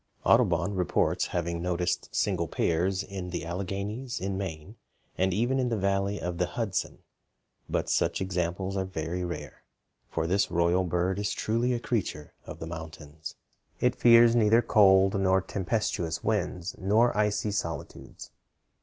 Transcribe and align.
Audubon 0.25 0.73
reports 0.73 1.27
having 1.27 1.61
noticed 1.61 2.09
single 2.11 2.47
pairs 2.47 3.03
in 3.03 3.29
the 3.29 3.45
Alleghanies, 3.45 4.19
in 4.19 4.35
Maine, 4.35 4.75
and 5.15 5.31
even 5.31 5.59
in 5.59 5.69
the 5.69 5.77
valley 5.77 6.19
of 6.19 6.39
the 6.39 6.47
Hudson; 6.47 7.03
but 7.69 7.87
such 7.87 8.19
examples 8.19 8.75
are 8.75 8.83
very 8.83 9.23
rare, 9.23 9.61
for 10.09 10.25
this 10.25 10.49
royal 10.49 10.85
bird 10.85 11.19
is 11.19 11.33
truly 11.33 11.71
a 11.71 11.79
creature 11.79 12.33
of 12.47 12.57
the 12.57 12.65
mountains. 12.65 13.35
It 13.79 13.95
fears 13.95 14.35
neither 14.35 14.63
cold 14.63 15.19
nor 15.19 15.39
tempestuous 15.39 16.23
winds 16.23 16.73
nor 16.79 17.15
icy 17.15 17.51
solitudes. 17.51 18.31